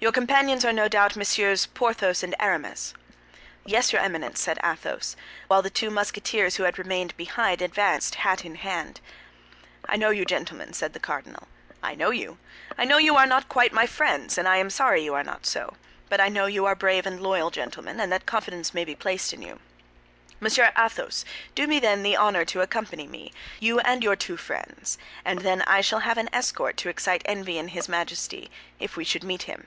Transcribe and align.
Your 0.00 0.12
companions 0.12 0.66
are 0.66 0.72
no 0.72 0.86
doubt 0.86 1.16
Messieurs 1.16 1.64
Porthos 1.64 2.22
and 2.22 2.34
Aramis." 2.38 2.92
"Yes, 3.64 3.90
your 3.90 4.02
Eminence," 4.02 4.38
said 4.38 4.58
Athos, 4.62 5.16
while 5.48 5.62
the 5.62 5.70
two 5.70 5.88
Musketeers 5.88 6.56
who 6.56 6.64
had 6.64 6.78
remained 6.78 7.16
behind 7.16 7.62
advanced 7.62 8.16
hat 8.16 8.44
in 8.44 8.56
hand. 8.56 9.00
"I 9.88 9.96
know 9.96 10.10
you, 10.10 10.26
gentlemen," 10.26 10.74
said 10.74 10.92
the 10.92 11.00
cardinal, 11.00 11.48
"I 11.82 11.94
know 11.94 12.10
you. 12.10 12.36
I 12.76 12.84
know 12.84 12.98
you 12.98 13.16
are 13.16 13.24
not 13.24 13.48
quite 13.48 13.72
my 13.72 13.86
friends, 13.86 14.36
and 14.36 14.46
I 14.46 14.58
am 14.58 14.68
sorry 14.68 15.02
you 15.02 15.14
are 15.14 15.24
not 15.24 15.46
so; 15.46 15.72
but 16.10 16.20
I 16.20 16.28
know 16.28 16.44
you 16.44 16.66
are 16.66 16.74
brave 16.74 17.06
and 17.06 17.22
loyal 17.22 17.50
gentlemen, 17.50 17.98
and 17.98 18.12
that 18.12 18.26
confidence 18.26 18.74
may 18.74 18.84
be 18.84 18.94
placed 18.94 19.32
in 19.32 19.40
you. 19.40 19.58
Monsieur 20.38 20.70
Athos, 20.76 21.24
do 21.54 21.66
me, 21.66 21.80
then, 21.80 22.02
the 22.02 22.14
honor 22.14 22.44
to 22.44 22.60
accompany 22.60 23.06
me; 23.06 23.32
you 23.58 23.80
and 23.80 24.04
your 24.04 24.16
two 24.16 24.36
friends, 24.36 24.98
and 25.24 25.38
then 25.40 25.62
I 25.62 25.80
shall 25.80 26.00
have 26.00 26.18
an 26.18 26.28
escort 26.30 26.76
to 26.78 26.90
excite 26.90 27.22
envy 27.24 27.56
in 27.56 27.68
his 27.68 27.88
Majesty, 27.88 28.50
if 28.78 28.98
we 28.98 29.04
should 29.04 29.24
meet 29.24 29.44
him." 29.44 29.66